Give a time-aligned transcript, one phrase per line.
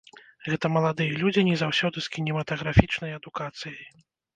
[0.47, 3.83] Гэта маладыя людзі не заўсёды з кінематаграфічнай адукацыяй.